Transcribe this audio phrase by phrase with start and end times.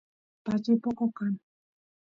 [0.45, 1.33] pachay poco kan